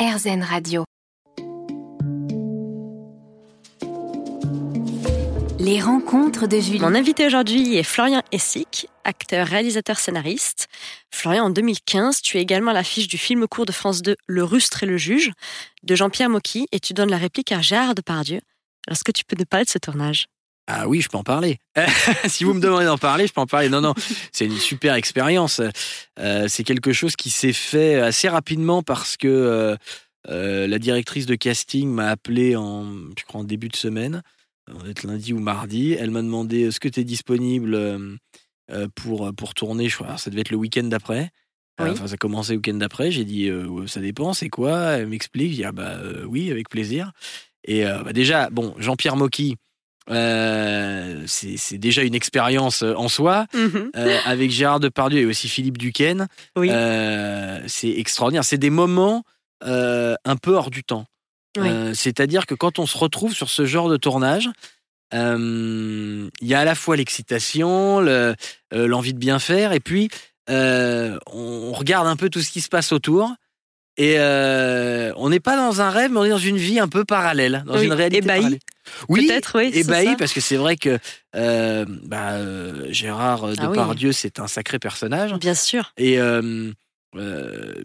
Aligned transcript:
RZN 0.00 0.42
Radio. 0.42 0.84
Les 5.58 5.78
rencontres 5.82 6.46
de 6.46 6.58
Julie. 6.58 6.80
Mon 6.80 6.94
invité 6.94 7.26
aujourd'hui 7.26 7.76
est 7.76 7.82
Florian 7.82 8.22
Essic, 8.32 8.88
acteur, 9.04 9.46
réalisateur, 9.46 9.98
scénariste. 9.98 10.68
Florian, 11.10 11.44
en 11.44 11.50
2015, 11.50 12.22
tu 12.22 12.38
es 12.38 12.40
également 12.40 12.70
à 12.70 12.74
l'affiche 12.74 13.08
du 13.08 13.18
film 13.18 13.46
court 13.46 13.66
de 13.66 13.72
France 13.72 14.00
2 14.00 14.16
Le 14.26 14.42
Rustre 14.42 14.84
et 14.84 14.86
le 14.86 14.96
Juge 14.96 15.32
de 15.82 15.94
Jean-Pierre 15.94 16.30
Mocky 16.30 16.66
et 16.72 16.80
tu 16.80 16.94
donnes 16.94 17.10
la 17.10 17.18
réplique 17.18 17.52
à 17.52 17.60
Gérard 17.60 17.94
Depardieu. 17.94 18.40
Alors, 18.86 18.94
est-ce 18.94 19.04
que 19.04 19.12
tu 19.12 19.26
peux 19.26 19.36
nous 19.38 19.44
parler 19.44 19.66
de 19.66 19.70
ce 19.70 19.78
tournage? 19.78 20.28
Ah 20.70 20.88
oui, 20.88 21.00
je 21.00 21.08
peux 21.08 21.16
en 21.16 21.24
parler. 21.24 21.58
si 22.26 22.44
vous 22.44 22.54
me 22.54 22.60
demandez 22.60 22.84
d'en 22.84 22.98
parler, 22.98 23.26
je 23.26 23.32
peux 23.32 23.40
en 23.40 23.46
parler. 23.46 23.68
Non, 23.68 23.80
non, 23.80 23.94
c'est 24.32 24.46
une 24.46 24.56
super 24.56 24.94
expérience. 24.94 25.60
Euh, 26.18 26.46
c'est 26.48 26.64
quelque 26.64 26.92
chose 26.92 27.16
qui 27.16 27.30
s'est 27.30 27.52
fait 27.52 27.96
assez 27.96 28.28
rapidement 28.28 28.82
parce 28.82 29.16
que 29.16 29.28
euh, 29.28 29.76
euh, 30.28 30.66
la 30.66 30.78
directrice 30.78 31.26
de 31.26 31.34
casting 31.34 31.88
m'a 31.88 32.08
appelé 32.08 32.54
en, 32.54 32.84
je 33.18 33.24
crois, 33.24 33.40
en 33.40 33.44
début 33.44 33.68
de 33.68 33.76
semaine, 33.76 34.22
on 34.72 34.86
est 34.86 35.02
lundi 35.02 35.32
ou 35.32 35.40
mardi. 35.40 35.92
Elle 35.92 36.10
m'a 36.10 36.22
demandé 36.22 36.68
est-ce 36.68 36.78
que 36.78 36.88
tu 36.88 37.00
es 37.00 37.04
disponible 37.04 37.76
pour, 38.94 39.34
pour 39.34 39.54
tourner. 39.54 39.88
Je 39.88 39.96
crois, 39.96 40.16
ça 40.18 40.30
devait 40.30 40.42
être 40.42 40.50
le 40.50 40.56
week-end 40.56 40.84
d'après. 40.84 41.30
Enfin, 41.80 42.06
ça 42.06 42.16
commençait 42.18 42.52
le 42.52 42.58
week-end 42.58 42.74
d'après. 42.74 43.10
J'ai 43.10 43.24
dit 43.24 43.50
ça 43.86 44.00
dépend, 44.00 44.34
c'est 44.34 44.50
quoi? 44.50 44.92
Elle 44.92 45.08
m'explique. 45.08 45.50
J'ai 45.50 45.56
dit 45.56 45.64
ah 45.64 45.72
bah 45.72 45.96
oui, 46.28 46.52
avec 46.52 46.68
plaisir. 46.68 47.10
Et 47.64 47.82
bah, 47.82 48.12
déjà, 48.12 48.50
bon, 48.50 48.74
Jean-Pierre 48.78 49.16
Mocky. 49.16 49.56
Euh, 50.08 51.22
c'est 51.26 51.78
déjà 51.78 52.02
une 52.02 52.14
expérience 52.14 52.82
euh, 52.82 52.94
en 52.94 53.08
soi. 53.08 53.46
Mhm. 53.54 53.90
Euh, 53.96 54.18
avec 54.24 54.50
Gérard 54.50 54.80
Depardieu 54.80 55.20
et 55.20 55.26
aussi 55.26 55.48
Philippe 55.48 55.78
Duquesne, 55.78 56.28
c'est 56.56 57.90
extraordinaire. 57.96 58.44
C'est 58.44 58.58
des 58.58 58.70
moments 58.70 59.24
un 59.62 60.36
peu 60.40 60.54
hors 60.54 60.70
du 60.70 60.84
temps. 60.84 61.06
C'est-à-dire 61.94 62.46
que 62.46 62.54
quand 62.54 62.78
on 62.78 62.86
se 62.86 62.96
retrouve 62.96 63.34
sur 63.34 63.50
ce 63.50 63.64
genre 63.66 63.88
de 63.88 63.96
tournage, 63.96 64.48
il 65.12 66.30
y 66.42 66.54
a 66.54 66.60
à 66.60 66.64
la 66.64 66.74
fois 66.74 66.96
l'excitation, 66.96 68.00
l'envie 68.72 69.14
de 69.14 69.18
bien 69.18 69.38
faire, 69.38 69.72
et 69.72 69.80
puis 69.80 70.08
on 70.48 71.72
regarde 71.72 72.06
un 72.06 72.16
peu 72.16 72.30
tout 72.30 72.40
ce 72.40 72.50
qui 72.50 72.60
se 72.60 72.68
passe 72.68 72.92
autour. 72.92 73.32
Et 73.96 74.16
on 74.18 75.28
n'est 75.28 75.40
pas 75.40 75.56
dans 75.56 75.80
un 75.82 75.90
rêve, 75.90 76.10
mais 76.10 76.18
on 76.18 76.24
est 76.24 76.30
dans 76.30 76.38
une 76.38 76.56
vie 76.56 76.80
un 76.80 76.88
peu 76.88 77.04
parallèle, 77.04 77.64
dans 77.66 77.78
une 77.78 77.92
réalité 77.92 78.26
parallèle. 78.26 78.58
Oui, 79.08 79.26
peut-être, 79.26 79.58
oui. 79.58 79.70
Ébahi, 79.74 80.16
parce 80.16 80.32
que 80.32 80.40
c'est 80.40 80.56
vrai 80.56 80.76
que 80.76 80.98
euh, 81.36 81.84
bah, 82.04 82.32
euh, 82.32 82.86
Gérard 82.90 83.44
ah 83.44 83.66
Depardieu, 83.66 84.12
c'est 84.12 84.38
un 84.38 84.46
sacré 84.46 84.78
personnage. 84.78 85.32
Bien 85.34 85.54
sûr. 85.54 85.92
Et 85.96 86.20
euh, 86.20 86.72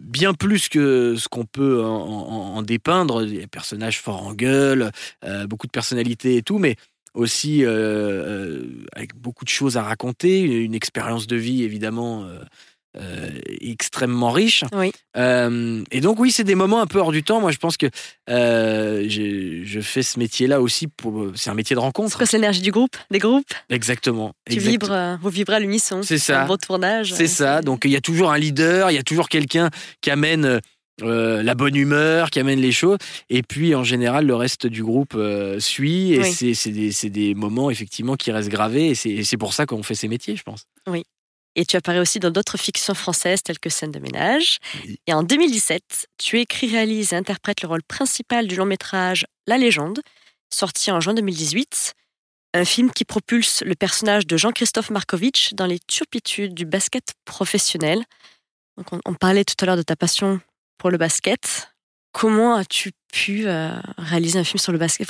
bien 0.02 0.34
plus 0.34 0.68
que 0.68 1.16
ce 1.16 1.28
qu'on 1.28 1.44
peut 1.44 1.84
en, 1.84 2.62
dépeindre, 2.62 3.24
des 3.24 3.46
personnages 3.46 4.00
forts 4.00 4.26
en 4.26 4.34
gueule, 4.34 4.90
beaucoup 5.48 5.66
de 5.66 5.72
personnalité 5.72 6.36
et 6.36 6.42
tout, 6.42 6.58
mais 6.58 6.76
aussi 7.14 7.64
avec 7.64 9.14
beaucoup 9.16 9.44
de 9.44 9.50
choses 9.50 9.76
à 9.76 9.82
raconter, 9.82 10.40
une 10.40 10.74
expérience 10.74 11.26
de 11.26 11.36
vie 11.36 11.64
évidemment 11.64 12.26
euh, 12.98 13.28
extrêmement 13.60 14.30
riche. 14.30 14.64
Oui. 14.72 14.92
Euh, 15.16 15.82
et 15.90 16.00
donc 16.00 16.18
oui, 16.18 16.30
c'est 16.30 16.44
des 16.44 16.54
moments 16.54 16.80
un 16.80 16.86
peu 16.86 16.98
hors 16.98 17.12
du 17.12 17.22
temps. 17.22 17.40
Moi, 17.40 17.50
je 17.50 17.58
pense 17.58 17.76
que 17.76 17.86
euh, 18.30 19.04
je 19.08 19.80
fais 19.80 20.02
ce 20.02 20.18
métier-là 20.18 20.60
aussi 20.60 20.86
pour. 20.86 21.26
C'est 21.34 21.50
un 21.50 21.54
métier 21.54 21.74
de 21.74 21.80
rencontre. 21.80 22.24
C'est 22.26 22.36
l'énergie 22.36 22.62
du 22.62 22.70
groupe, 22.70 22.96
des 23.10 23.18
groupes? 23.18 23.52
Exactement. 23.68 24.32
Tu 24.48 24.58
vibres, 24.58 25.18
vous 25.20 25.30
vibrez 25.30 25.56
à 25.56 25.60
l'unisson. 25.60 26.02
C'est 26.02 26.18
ça. 26.18 26.44
Un 26.44 26.46
beau 26.46 26.56
tournage. 26.56 27.12
C'est 27.12 27.26
ça. 27.26 27.60
Donc 27.60 27.82
il 27.84 27.90
y 27.90 27.96
a 27.96 28.00
toujours 28.00 28.30
un 28.30 28.38
leader, 28.38 28.90
il 28.90 28.94
y 28.94 28.98
a 28.98 29.02
toujours 29.02 29.28
quelqu'un 29.28 29.70
qui 30.00 30.10
amène. 30.10 30.60
la 31.02 31.54
bonne 31.54 31.76
humeur, 31.76 32.30
qui 32.30 32.40
amène 32.40 32.60
les 32.60 32.72
choses. 32.72 32.96
Et 33.28 33.42
puis, 33.42 33.74
en 33.74 33.84
général, 33.84 34.24
le 34.24 34.34
reste 34.34 34.66
du 34.66 34.82
groupe 34.82 35.14
suit. 35.58 36.12
Et 36.12 36.54
c'est 36.54 36.70
des, 36.70 37.10
des, 37.10 37.34
moments, 37.34 37.70
effectivement, 37.70 38.16
qui 38.16 38.32
restent 38.32 38.48
gravés. 38.48 38.90
Et 39.04 39.24
c'est 39.24 39.36
pour 39.36 39.52
ça 39.52 39.66
qu'on 39.66 39.82
fait 39.82 39.94
ces 39.94 40.08
métiers, 40.08 40.36
je 40.36 40.42
pense. 40.42 40.64
Oui. 40.86 41.04
Et 41.56 41.64
tu 41.64 41.76
apparais 41.76 41.98
aussi 41.98 42.20
dans 42.20 42.30
d'autres 42.30 42.58
fictions 42.58 42.94
françaises 42.94 43.42
telles 43.42 43.58
que 43.58 43.70
Scène 43.70 43.90
de 43.90 43.98
ménage. 43.98 44.58
Et 45.06 45.14
en 45.14 45.22
2017, 45.22 46.06
tu 46.18 46.38
écris, 46.38 46.70
réalises 46.70 47.14
et 47.14 47.16
interprètes 47.16 47.62
le 47.62 47.68
rôle 47.68 47.82
principal 47.82 48.46
du 48.46 48.56
long 48.56 48.66
métrage 48.66 49.26
La 49.46 49.56
légende, 49.56 50.00
sorti 50.52 50.90
en 50.90 51.00
juin 51.00 51.14
2018. 51.14 51.94
Un 52.52 52.64
film 52.66 52.90
qui 52.90 53.04
propulse 53.04 53.62
le 53.62 53.74
personnage 53.74 54.26
de 54.26 54.36
Jean-Christophe 54.36 54.90
Markovitch 54.90 55.54
dans 55.54 55.66
les 55.66 55.78
turpitudes 55.78 56.54
du 56.54 56.66
basket 56.66 57.14
professionnel. 57.24 58.04
Donc 58.76 58.86
on, 59.04 59.14
parlait 59.14 59.44
tout 59.44 59.56
à 59.60 59.66
l'heure 59.66 59.76
de 59.76 59.82
ta 59.82 59.96
passion 59.96 60.40
pour 60.76 60.90
le 60.90 60.98
basket. 60.98 61.70
Comment 62.12 62.54
as-tu 62.54 62.92
pu 63.12 63.46
euh, 63.46 63.78
réaliser 63.96 64.38
un 64.38 64.44
film 64.44 64.58
sur 64.58 64.72
le 64.72 64.78
basket? 64.78 65.08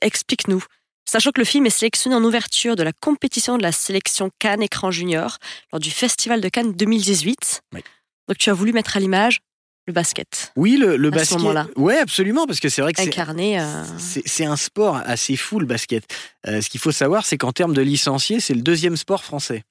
Explique-nous. 0.00 0.64
Sachant 1.04 1.30
que 1.30 1.40
le 1.40 1.44
film 1.44 1.66
est 1.66 1.70
sélectionné 1.70 2.16
en 2.16 2.24
ouverture 2.24 2.76
de 2.76 2.82
la 2.82 2.92
compétition 2.92 3.58
de 3.58 3.62
la 3.62 3.72
sélection 3.72 4.30
Cannes 4.38 4.62
Écran 4.62 4.90
Junior 4.90 5.38
lors 5.72 5.80
du 5.80 5.90
Festival 5.90 6.40
de 6.40 6.48
Cannes 6.48 6.72
2018. 6.72 7.62
Donc 7.72 8.38
tu 8.38 8.50
as 8.50 8.54
voulu 8.54 8.72
mettre 8.72 8.96
à 8.96 9.00
l'image 9.00 9.40
le 9.86 9.92
basket. 9.92 10.52
Oui, 10.56 10.76
le, 10.76 10.96
le 10.96 11.10
basket. 11.10 11.40
Oui, 11.76 11.94
absolument, 11.94 12.46
parce 12.46 12.60
que 12.60 12.68
c'est 12.68 12.82
vrai 12.82 12.92
que 12.92 13.02
Incarné, 13.02 13.60
c'est 13.98 14.44
un 14.44 14.56
sport 14.56 14.96
assez 15.04 15.36
fou 15.36 15.58
le 15.58 15.66
basket. 15.66 16.04
Euh, 16.46 16.60
ce 16.60 16.70
qu'il 16.70 16.80
faut 16.80 16.92
savoir, 16.92 17.26
c'est 17.26 17.36
qu'en 17.36 17.52
termes 17.52 17.74
de 17.74 17.82
licenciés, 17.82 18.38
c'est 18.38 18.54
le 18.54 18.62
deuxième 18.62 18.96
sport 18.96 19.24
français. 19.24 19.64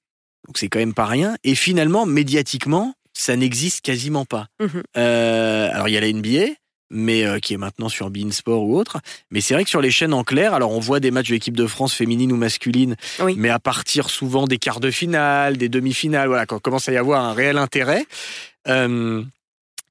Donc 0.46 0.58
c'est 0.58 0.68
quand 0.68 0.80
même 0.80 0.94
pas 0.94 1.06
rien. 1.06 1.36
Et 1.44 1.54
finalement, 1.54 2.04
médiatiquement, 2.04 2.94
ça 3.14 3.36
n'existe 3.36 3.80
quasiment 3.80 4.24
pas. 4.24 4.48
Mhm. 4.60 4.82
Euh, 4.96 5.70
alors 5.72 5.88
il 5.88 5.94
y 5.94 5.96
a 5.96 6.00
la 6.00 6.12
NBA, 6.12 6.54
mais 6.92 7.24
euh, 7.24 7.38
qui 7.38 7.54
est 7.54 7.56
maintenant 7.56 7.88
sur 7.88 8.10
Beansport 8.10 8.62
ou 8.62 8.76
autre. 8.76 8.98
Mais 9.30 9.40
c'est 9.40 9.54
vrai 9.54 9.64
que 9.64 9.70
sur 9.70 9.80
les 9.80 9.90
chaînes 9.90 10.14
en 10.14 10.22
clair, 10.22 10.54
alors 10.54 10.70
on 10.70 10.80
voit 10.80 11.00
des 11.00 11.10
matchs 11.10 11.28
de 11.28 11.34
l'équipe 11.34 11.56
de 11.56 11.66
France 11.66 11.94
féminine 11.94 12.30
ou 12.32 12.36
masculine, 12.36 12.96
mais 13.36 13.48
à 13.48 13.58
partir 13.58 14.10
souvent 14.10 14.46
des 14.46 14.58
quarts 14.58 14.80
de 14.80 14.90
finale, 14.90 15.56
des 15.56 15.68
demi-finales, 15.68 16.28
voilà, 16.28 16.46
quand 16.46 16.60
commence 16.60 16.88
à 16.88 16.92
y 16.92 16.96
avoir 16.96 17.24
un 17.24 17.32
réel 17.32 17.58
intérêt. 17.58 18.06
Euh, 18.68 19.22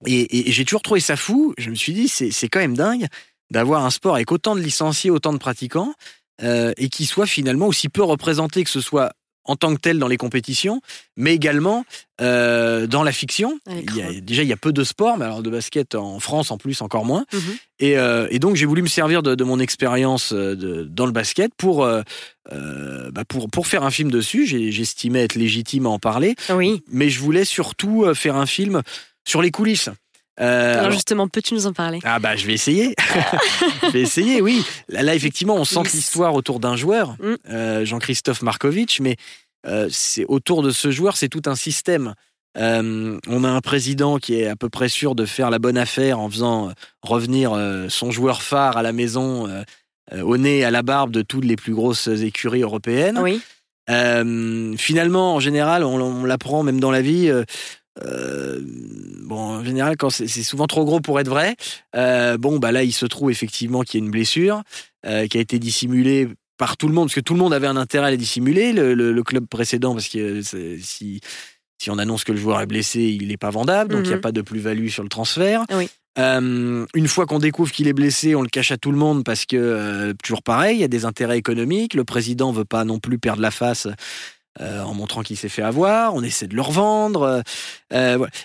et, 0.05 0.51
j'ai 0.51 0.65
toujours 0.65 0.81
trouvé 0.81 0.99
ça 0.99 1.15
fou. 1.15 1.53
Je 1.57 1.69
me 1.69 1.75
suis 1.75 1.93
dit, 1.93 2.07
c'est 2.07 2.47
quand 2.47 2.59
même 2.59 2.77
dingue 2.77 3.07
d'avoir 3.49 3.85
un 3.85 3.89
sport 3.89 4.15
avec 4.15 4.31
autant 4.31 4.55
de 4.55 4.61
licenciés, 4.61 5.09
autant 5.09 5.33
de 5.33 5.37
pratiquants, 5.37 5.93
euh, 6.41 6.73
et 6.77 6.89
qui 6.89 7.05
soit 7.05 7.25
finalement 7.25 7.67
aussi 7.67 7.89
peu 7.89 8.01
représenté 8.01 8.63
que 8.63 8.69
ce 8.69 8.81
soit 8.81 9.11
en 9.45 9.55
tant 9.55 9.73
que 9.73 9.79
tel 9.79 9.99
dans 9.99 10.07
les 10.07 10.17
compétitions, 10.17 10.81
mais 11.17 11.33
également 11.33 11.85
euh, 12.21 12.85
dans 12.87 13.03
la 13.03 13.11
fiction. 13.11 13.59
Il 13.67 13.95
y 13.95 14.01
a, 14.01 14.21
déjà, 14.21 14.43
il 14.43 14.49
y 14.49 14.53
a 14.53 14.57
peu 14.57 14.71
de 14.71 14.83
sport, 14.83 15.17
mais 15.17 15.25
alors 15.25 15.41
de 15.41 15.49
basket 15.49 15.95
en 15.95 16.19
France 16.19 16.51
en 16.51 16.57
plus 16.57 16.81
encore 16.81 17.05
moins. 17.05 17.25
Mhm. 17.33 17.41
Euh, 17.83 18.27
et, 18.29 18.37
donc 18.37 18.55
j'ai 18.55 18.65
voulu 18.65 18.83
me 18.83 18.87
servir 18.87 19.23
de, 19.23 19.43
mon 19.43 19.59
expérience 19.59 20.31
euh, 20.33 20.85
dans 20.87 21.07
le 21.07 21.11
basket 21.11 21.51
pour, 21.55 21.85
bah, 21.85 23.25
pour, 23.27 23.49
pour 23.49 23.67
faire 23.67 23.83
un 23.83 23.91
film 23.91 24.11
dessus. 24.11 24.45
J'estimais 24.45 25.23
être 25.23 25.35
légitime 25.35 25.87
à 25.87 25.89
en 25.89 25.99
parler. 25.99 26.35
Oui. 26.49 26.83
Mais 26.87 27.09
je 27.09 27.19
voulais 27.19 27.45
surtout 27.45 28.05
faire 28.13 28.35
un 28.35 28.45
film 28.45 28.81
sur 29.25 29.41
les 29.41 29.51
coulisses. 29.51 29.89
Alors, 30.47 30.91
justement, 30.91 31.27
peux-tu 31.27 31.53
nous 31.53 31.67
en 31.67 31.73
parler? 31.73 31.99
Ah 32.03 32.19
bah 32.19 32.35
je 32.35 32.47
vais 32.47 32.53
essayer. 32.53 32.95
je 33.83 33.89
vais 33.89 34.01
essayer, 34.01 34.41
oui. 34.41 34.63
Là, 34.89 35.13
effectivement, 35.15 35.55
on 35.55 35.65
sent 35.65 35.83
l'histoire 35.93 36.33
autour 36.33 36.59
d'un 36.59 36.75
joueur, 36.75 37.15
mm. 37.19 37.83
Jean-Christophe 37.83 38.41
Markovitch, 38.41 38.99
mais 38.99 39.17
euh, 39.67 39.87
c'est 39.91 40.25
autour 40.25 40.63
de 40.63 40.71
ce 40.71 40.91
joueur, 40.91 41.17
c'est 41.17 41.29
tout 41.29 41.43
un 41.45 41.55
système. 41.55 42.15
Euh, 42.57 43.17
on 43.27 43.43
a 43.43 43.49
un 43.49 43.61
président 43.61 44.17
qui 44.17 44.35
est 44.35 44.47
à 44.47 44.55
peu 44.55 44.69
près 44.69 44.89
sûr 44.89 45.15
de 45.15 45.25
faire 45.25 45.49
la 45.49 45.59
bonne 45.59 45.77
affaire 45.77 46.19
en 46.19 46.29
faisant 46.29 46.69
euh, 46.69 46.71
revenir 47.01 47.57
son 47.89 48.11
joueur 48.11 48.41
phare 48.41 48.77
à 48.77 48.83
la 48.83 48.91
maison, 48.91 49.47
au 50.21 50.37
nez, 50.37 50.63
à 50.63 50.71
la 50.71 50.81
barbe 50.81 51.11
de 51.11 51.21
toutes 51.21 51.45
les 51.45 51.55
plus 51.55 51.73
grosses 51.73 52.07
écuries 52.07 52.61
européennes. 52.61 53.19
Oui. 53.19 53.41
finalement, 54.77 55.35
en 55.35 55.39
général, 55.39 55.83
on, 55.83 56.25
l'apprend 56.25 56.63
même 56.63 56.79
dans 56.79 56.91
la 56.91 57.01
vie. 57.01 57.31
Bon, 57.99 59.39
en 59.39 59.63
général, 59.63 59.97
quand 59.97 60.09
c'est 60.09 60.27
souvent 60.27 60.67
trop 60.67 60.85
gros 60.85 61.01
pour 61.01 61.19
être 61.19 61.29
vrai, 61.29 61.55
bon, 61.93 62.59
bah 62.59 62.71
là, 62.71 62.83
il 62.83 62.93
se 62.93 63.05
trouve 63.05 63.31
effectivement 63.31 63.81
qu'il 63.81 63.99
y 63.99 64.03
a 64.03 64.05
une 64.05 64.11
blessure 64.11 64.63
qui 65.03 65.37
a 65.37 65.41
été 65.41 65.59
dissimulée 65.59 66.27
par 66.57 66.77
tout 66.77 66.87
le 66.87 66.93
monde, 66.93 67.07
parce 67.07 67.15
que 67.15 67.21
tout 67.21 67.33
le 67.33 67.39
monde 67.39 67.53
avait 67.53 67.65
un 67.65 67.75
intérêt 67.75 68.07
à 68.07 68.11
les 68.11 68.17
dissimuler, 68.17 68.71
le, 68.71 69.23
club 69.23 69.47
précédent, 69.47 69.93
parce 69.93 70.07
que 70.07 70.41
si, 70.43 71.19
si 71.81 71.89
on 71.89 71.97
annonce 71.97 72.23
que 72.23 72.31
le 72.31 72.37
joueur 72.37 72.61
est 72.61 72.67
blessé, 72.67 73.01
il 73.01 73.29
n'est 73.29 73.37
pas 73.37 73.49
vendable, 73.49 73.95
donc 73.95 74.01
il 74.05 74.09
n'y 74.09 74.13
a 74.13 74.17
mhm. 74.17 74.21
pas 74.21 74.31
de 74.31 74.43
plus-value 74.43 74.89
sur 74.89 75.01
le 75.01 75.09
transfert. 75.09 75.65
Euh, 76.19 76.85
une 76.93 77.07
fois 77.07 77.25
qu'on 77.25 77.39
découvre 77.39 77.71
qu'il 77.71 77.87
est 77.87 77.93
blessé, 77.93 78.35
on 78.35 78.43
le 78.43 78.49
cache 78.49 78.71
à 78.71 78.77
tout 78.77 78.91
le 78.91 78.97
monde 78.97 79.23
parce 79.23 79.47
que, 79.47 79.55
euh, 79.55 80.13
toujours 80.23 80.43
pareil, 80.43 80.77
il 80.77 80.81
y 80.81 80.83
a 80.83 80.87
des 80.87 81.05
intérêts 81.05 81.39
économiques, 81.39 81.95
le 81.95 82.03
président 82.03 82.51
veut 82.51 82.65
pas 82.65 82.83
non 82.83 82.99
plus 82.99 83.17
perdre 83.17 83.41
la 83.41 83.49
face. 83.49 83.87
Euh, 84.59 84.81
en 84.81 84.93
montrant 84.93 85.23
qu'il 85.23 85.37
s'est 85.37 85.47
fait 85.47 85.61
avoir, 85.61 86.13
on 86.13 86.23
essaie 86.23 86.47
de 86.47 86.55
le 86.55 86.61
revendre. 86.61 87.41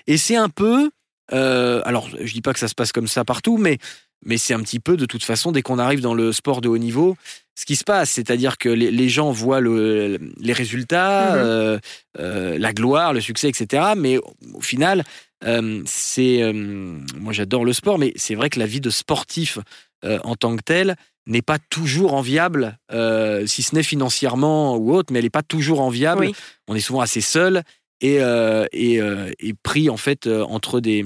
Et 0.07 0.17
c'est 0.17 0.37
un 0.37 0.49
peu, 0.49 0.91
alors 1.31 2.09
je 2.23 2.33
dis 2.33 2.43
pas 2.43 2.53
que 2.53 2.61
ça 2.61 2.69
se 2.69 2.75
passe 2.75 2.93
comme 2.93 3.09
ça 3.09 3.25
partout, 3.25 3.57
mais 3.57 3.79
mais 4.25 4.39
c'est 4.39 4.55
un 4.55 4.61
petit 4.61 4.81
peu 4.81 4.97
de 4.97 5.07
toute 5.07 5.25
façon 5.25 5.53
dès 5.53 5.63
qu'on 5.63 5.79
arrive 5.79 6.01
dans 6.01 6.15
le 6.15 6.33
sport 6.33 6.61
de 6.61 6.69
haut 6.69 6.79
niveau, 6.79 7.17
ce 7.55 7.65
qui 7.65 7.77
se 7.77 7.85
passe, 7.85 8.11
c'est-à-dire 8.11 8.59
que 8.59 8.69
les, 8.69 9.09
gens 9.09 9.31
voient 9.31 9.61
les 9.61 10.53
résultats, 10.53 11.31
mhm. 11.31 11.39
euh, 11.39 11.79
euh, 12.19 12.59
la 12.59 12.73
gloire, 12.73 13.13
le 13.13 13.21
succès, 13.21 13.49
etc. 13.49 13.95
Mais 13.97 14.19
au 14.55 14.61
final, 14.61 15.05
euh, 15.45 15.83
c'est, 15.87 16.43
euh, 16.43 16.53
moi 16.53 17.33
j'adore 17.33 17.65
le 17.65 17.73
sport, 17.73 17.99
mais 17.99 18.13
c'est 18.17 18.35
vrai 18.35 18.51
que 18.51 18.59
la 18.59 18.67
vie 18.67 18.81
de 18.81 18.91
sportif 18.91 19.59
euh, 20.05 20.19
en 20.25 20.35
tant 20.35 20.57
que 20.57 20.63
tel 20.63 20.97
n'est 21.27 21.43
pas 21.43 21.59
toujours 21.59 22.15
enviable, 22.15 22.79
euh, 22.93 23.47
si 23.47 23.63
ce 23.63 23.75
n'est 23.75 23.83
financièrement 23.83 24.77
ou 24.77 24.95
autre, 24.95 25.13
mais 25.13 25.19
elle 25.19 25.25
n'est 25.25 25.31
pas 25.31 25.43
toujours 25.43 25.81
enviable. 25.81 26.27
Oui. 26.27 26.35
On 26.69 26.75
est 26.75 26.81
souvent 26.81 27.01
assez 27.01 27.21
seul 27.21 27.63
et, 28.01 28.21
euh, 28.21 28.65
et, 28.73 29.01
euh, 29.01 29.31
et 29.41 29.53
pris 29.55 29.89
en 29.91 29.97
fait 29.97 30.27
euh, 30.27 30.45
entre 30.45 30.81
des, 30.81 31.05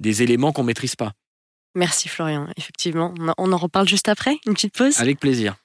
des 0.00 0.22
éléments 0.22 0.52
qu'on 0.52 0.64
maîtrise 0.64 0.96
pas. 0.96 1.12
Merci 1.76 2.08
Florian, 2.08 2.48
effectivement. 2.56 3.14
On 3.18 3.28
en- 3.28 3.34
On 3.38 3.52
en 3.52 3.56
reparle 3.56 3.86
juste 3.88 4.08
après, 4.08 4.38
une 4.46 4.54
petite 4.54 4.74
pause. 4.76 4.98
Avec 5.00 5.20
plaisir. 5.20 5.56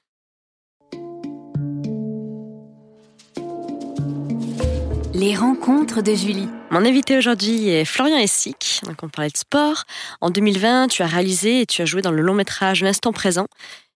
Les 5.14 5.34
rencontres 5.34 6.02
de 6.02 6.14
Julie. 6.14 6.48
Mon 6.70 6.84
invité 6.84 7.16
aujourd'hui 7.16 7.68
est 7.70 7.84
Florian 7.86 8.18
Essic, 8.18 8.82
donc 8.84 8.96
on 9.02 9.08
parlait 9.08 9.30
de 9.30 9.36
sport. 9.36 9.84
En 10.20 10.28
2020, 10.30 10.88
tu 10.88 11.02
as 11.02 11.06
réalisé 11.06 11.62
et 11.62 11.66
tu 11.66 11.80
as 11.80 11.86
joué 11.86 12.02
dans 12.02 12.10
le 12.10 12.20
long 12.20 12.34
métrage 12.34 12.82
L'instant 12.82 13.12
présent, 13.12 13.46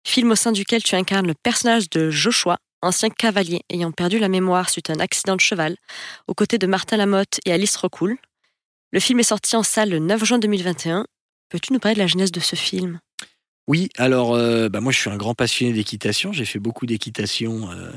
film 0.05 0.31
au 0.31 0.35
sein 0.35 0.53
duquel 0.53 0.83
tu 0.83 0.95
incarnes 0.95 1.27
le 1.27 1.35
personnage 1.35 1.91
de 1.91 2.11
Joshua, 2.11 2.59
ancien 2.83 3.11
cavalier 3.11 3.63
ayant 3.71 3.93
perdu 3.93 4.19
la 4.19 4.29
mémoire 4.29 4.71
suite 4.71 4.91
à 4.91 4.95
un 4.95 5.01
accident 5.01 5.37
de 5.37 5.41
cheval, 5.41 5.77
aux 6.27 6.35
côtés 6.35 6.59
de 6.59 6.67
Martin 6.67 6.97
Lamotte 6.97 7.41
et 7.45 7.53
Alice 7.53 7.77
Rocoul. 7.77 8.17
Le 8.93 9.01
film 9.01 9.21
est 9.21 9.25
sorti 9.25 9.57
en 9.57 9.63
salle 9.63 9.91
le 9.91 9.99
9 9.99 10.25
juin 10.25 10.39
2021. 10.39 11.07
Peux-tu 11.49 11.73
nous 11.73 11.79
parler 11.79 11.95
de 11.95 12.01
la 12.01 12.07
genèse 12.07 12.33
de 12.33 12.41
ce 12.41 12.57
film? 12.57 13.01
Oui, 13.69 13.89
alors 13.99 14.35
euh, 14.35 14.69
bah, 14.69 14.81
moi 14.81 14.91
je 14.91 14.99
suis 14.99 15.11
un 15.11 15.17
grand 15.17 15.35
passionné 15.35 15.73
d'équitation. 15.73 16.33
J'ai 16.33 16.45
fait 16.45 16.59
beaucoup 16.59 16.87
d'équitation 16.87 17.71
euh, 17.71 17.93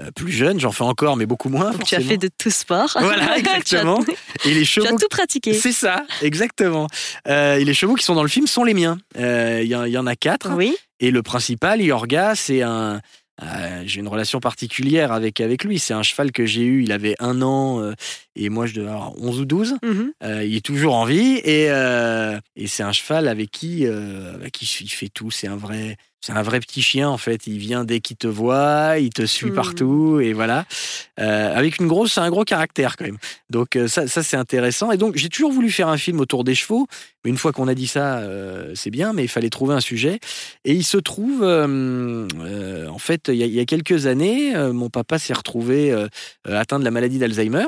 euh, 0.00 0.10
plus 0.14 0.32
jeune. 0.32 0.58
J'en 0.60 0.72
fais 0.72 0.82
encore, 0.84 1.16
mais 1.16 1.26
beaucoup 1.26 1.48
moins. 1.48 1.70
Donc, 1.70 1.84
Tu 1.84 1.94
as 1.94 2.00
fait 2.00 2.16
de 2.18 2.28
tout 2.36 2.50
sport. 2.50 2.96
Voilà, 3.00 3.36
exactement. 3.38 4.04
Et 4.44 4.54
les 4.54 4.64
tu 4.64 4.80
as 4.80 4.84
chevaux 4.86 4.98
tout 4.98 5.08
pratiqué. 5.10 5.54
C'est 5.54 5.72
ça, 5.72 6.04
exactement. 6.22 6.88
Euh, 7.28 7.56
et 7.56 7.64
les 7.64 7.74
chevaux 7.74 7.94
qui 7.94 8.04
sont 8.04 8.14
dans 8.14 8.22
le 8.22 8.28
film 8.28 8.46
sont 8.46 8.64
les 8.64 8.74
miens. 8.74 8.98
Euh, 9.18 9.60
Il 9.62 9.68
y, 9.68 9.76
en- 9.76 9.84
il 9.84 9.92
y 9.92 9.98
en 9.98 10.06
a 10.06 10.16
quatre. 10.16 10.50
Oui, 10.54 10.76
Et 11.00 11.10
le 11.10 11.22
principal, 11.22 11.80
Yorga, 11.80 12.34
c'est 12.34 12.62
un. 12.62 13.00
euh, 13.42 13.82
j'ai 13.86 14.00
une 14.00 14.08
relation 14.08 14.38
particulière 14.40 15.10
avec, 15.12 15.40
avec 15.40 15.64
lui. 15.64 15.78
C'est 15.78 15.94
un 15.94 16.02
cheval 16.04 16.30
que 16.32 16.46
j'ai 16.46 16.62
eu, 16.62 16.82
il 16.84 16.92
avait 16.92 17.16
un 17.18 17.42
an 17.42 17.92
et 18.36 18.48
moi 18.48 18.66
je 18.66 18.74
devais 18.74 18.88
avoir 18.90 19.16
11 19.20 19.40
ou 19.40 19.44
12. 19.44 19.76
mhm. 19.82 20.12
Il 20.22 20.54
est 20.56 20.64
toujours 20.64 20.94
en 20.94 21.04
vie 21.04 21.36
et, 21.44 21.64
et 22.56 22.66
c'est 22.68 22.82
un 22.84 22.92
cheval 22.92 23.26
avec 23.28 23.50
qui, 23.50 23.86
avec 23.86 24.52
qui 24.52 24.64
il 24.84 24.88
fait 24.88 25.08
tout. 25.08 25.30
C'est 25.32 25.48
un 25.48 25.56
vrai, 25.56 25.96
c'est 26.24 26.32
un 26.32 26.42
vrai 26.42 26.58
petit 26.60 26.80
chien 26.80 27.10
en 27.10 27.18
fait. 27.18 27.46
Il 27.46 27.58
vient 27.58 27.84
dès 27.84 28.00
qu'il 28.00 28.16
te 28.16 28.26
voit, 28.26 28.98
il 28.98 29.10
te 29.10 29.26
suit 29.26 29.50
Mhm. 29.50 29.54
partout 29.54 30.20
et 30.20 30.32
voilà. 30.32 30.64
Euh, 31.20 31.54
avec 31.54 31.78
une 31.80 31.86
grosse, 31.86 32.16
un 32.16 32.30
gros 32.30 32.44
caractère 32.44 32.96
quand 32.96 33.04
même. 33.04 33.18
Donc 33.50 33.76
euh, 33.76 33.88
ça, 33.88 34.06
ça 34.06 34.22
c'est 34.22 34.38
intéressant. 34.38 34.90
Et 34.90 34.96
donc 34.96 35.16
j'ai 35.16 35.28
toujours 35.28 35.52
voulu 35.52 35.70
faire 35.70 35.88
un 35.88 35.98
film 35.98 36.20
autour 36.20 36.42
des 36.42 36.54
chevaux. 36.54 36.86
Mais 37.24 37.30
une 37.30 37.36
fois 37.36 37.52
qu'on 37.52 37.68
a 37.68 37.74
dit 37.74 37.86
ça, 37.86 38.18
euh, 38.20 38.72
c'est 38.74 38.90
bien, 38.90 39.12
mais 39.12 39.24
il 39.24 39.28
fallait 39.28 39.50
trouver 39.50 39.74
un 39.74 39.80
sujet. 39.80 40.18
Et 40.64 40.72
il 40.72 40.84
se 40.84 40.96
trouve, 40.96 41.42
euh, 41.42 42.88
en 42.88 42.98
fait, 42.98 43.28
il 43.28 43.34
y, 43.36 43.42
a, 43.42 43.46
il 43.46 43.54
y 43.54 43.60
a 43.60 43.64
quelques 43.66 44.06
années, 44.06 44.54
mon 44.72 44.88
papa 44.88 45.18
s'est 45.18 45.34
retrouvé 45.34 45.94
atteint 46.46 46.78
de 46.78 46.84
la 46.84 46.90
maladie 46.90 47.18
d'Alzheimer. 47.18 47.66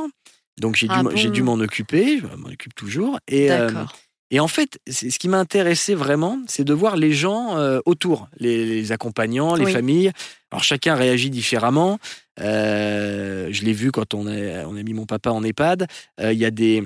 Donc 0.58 0.76
j'ai 0.76 0.88
dû, 0.88 0.94
Ah 0.97 1.03
j'ai 1.14 1.29
dû 1.29 1.43
m'en 1.43 1.55
occuper, 1.55 2.19
je 2.19 2.26
m'en 2.37 2.49
occupe 2.49 2.75
toujours. 2.75 3.19
Et, 3.29 3.49
D'accord. 3.49 3.94
Et 4.31 4.40
en 4.40 4.49
fait, 4.49 4.78
ce 4.90 5.19
qui 5.19 5.28
m'a 5.28 5.38
intéressé 5.38 5.94
vraiment, 5.94 6.38
c'est 6.49 6.64
de 6.64 6.73
voir 6.75 6.96
les 6.96 7.12
gens 7.12 7.56
euh, 7.58 7.81
autour, 7.87 8.28
les, 8.38 8.64
les 8.67 8.93
accompagnants, 8.93 9.55
les 9.55 9.67
Oui. 9.67 9.73
familles. 9.73 10.11
Alors 10.50 10.64
chacun 10.64 10.94
réagit 10.94 11.31
différemment. 11.31 11.99
Euh, 12.40 13.49
je 13.50 13.62
l'ai 13.64 13.73
vu 13.73 13.93
quand 13.93 14.14
on 14.14 14.26
a, 14.26 14.64
on 14.67 14.76
a 14.76 14.82
mis 14.82 14.94
mon 14.94 15.06
papa 15.06 15.31
en 15.31 15.43
EHPAD. 15.43 15.87
Euh, 16.20 16.32
Il 16.32 16.38
y 16.38 16.44
a 16.44 16.50
des 16.50 16.82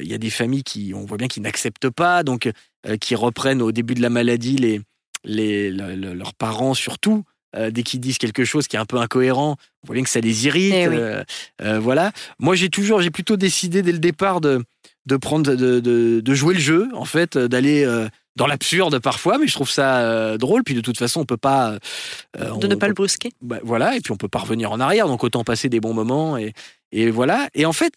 il 0.00 0.08
y 0.08 0.14
a 0.14 0.18
des 0.18 0.30
familles 0.30 0.62
qui, 0.64 0.92
on 0.94 1.04
voit 1.04 1.18
bien, 1.18 1.28
qui 1.28 1.42
n'acceptent 1.42 1.90
pas, 1.90 2.22
donc 2.22 2.50
qui 2.98 3.14
reprennent 3.14 3.60
au 3.60 3.72
début 3.72 3.92
de 3.92 4.00
la 4.00 4.08
maladie 4.08 4.56
les, 4.56 4.80
les, 5.22 5.70
le- 5.70 5.94
le- 5.94 6.14
leurs 6.14 6.32
parents 6.32 6.72
surtout. 6.72 7.24
euh, 7.54 7.70
dès 7.70 7.82
qu'ils 7.82 8.00
disent 8.00 8.16
quelque 8.16 8.44
chose 8.46 8.68
qui 8.68 8.76
est 8.76 8.78
un 8.78 8.86
peu 8.86 8.96
incohérent, 8.96 9.56
on 9.82 9.86
voit 9.86 9.94
bien 9.94 10.02
que 10.02 10.08
ça 10.08 10.20
les 10.20 10.46
irrite. 10.46 10.72
Eh 10.74 10.88
oui. 10.88 10.94
euh, 10.96 11.22
euh, 11.60 11.78
voilà. 11.78 12.12
Moi, 12.38 12.54
j'ai 12.56 12.70
toujours, 12.70 13.02
j'ai 13.02 13.10
plutôt 13.10 13.36
décidé 13.36 13.82
dès 13.82 13.92
le 13.92 13.98
départ 13.98 14.40
de, 14.40 14.62
de 15.06 15.16
prendre, 15.16 15.54
de, 15.54 15.80
de, 15.80 16.20
de 16.20 16.34
jouer 16.34 16.54
le 16.54 16.60
jeu, 16.60 16.88
en 16.94 17.04
fait, 17.04 17.36
euh, 17.36 17.48
d'aller 17.48 17.84
euh, 17.84 18.08
dans 18.34 18.46
l'absurde 18.46 18.98
parfois, 18.98 19.38
mais 19.38 19.46
je 19.46 19.54
trouve 19.54 19.70
ça 19.70 20.00
euh, 20.00 20.36
drôle. 20.36 20.62
Puis 20.64 20.74
de 20.74 20.80
toute 20.80 20.98
façon, 20.98 21.20
on 21.20 21.24
peut 21.24 21.36
pas, 21.36 21.72
euh, 22.38 22.44
De 22.44 22.50
on 22.50 22.68
ne 22.68 22.74
pas 22.74 22.88
le 22.88 22.94
brusquer. 22.94 23.30
bah, 23.40 23.60
voilà, 23.62 23.96
et 23.96 24.00
puis 24.00 24.12
on 24.12 24.16
peut 24.16 24.28
pas 24.28 24.40
revenir 24.40 24.72
en 24.72 24.80
arrière, 24.80 25.06
donc 25.06 25.24
autant 25.24 25.44
passer 25.44 25.68
des 25.68 25.80
bons 25.80 25.94
moments 25.94 26.36
et, 26.36 26.52
et 26.92 27.10
voilà. 27.10 27.48
Et 27.54 27.64
en 27.66 27.72
fait, 27.72 27.92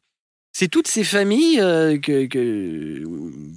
c'est 0.53 0.67
toutes 0.67 0.87
ces 0.87 1.03
familles 1.03 1.59
euh, 1.59 1.97
que, 1.97 2.25
que, 2.27 3.03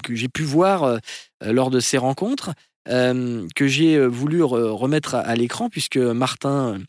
que 0.03 0.15
j'ai 0.15 0.29
pu 0.29 0.43
voir 0.43 0.99
lors 1.45 1.71
de 1.71 1.81
ces 1.81 1.99
rencontres 1.99 2.53
que 2.87 3.67
j'ai 3.67 4.05
voulu 4.07 4.43
re- 4.43 4.71
remettre 4.71 5.15
à, 5.15 5.21
à 5.21 5.35
l'écran 5.37 5.69
puisque 5.69 5.99
Martin 5.99 6.81